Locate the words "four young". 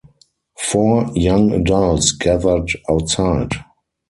0.57-1.51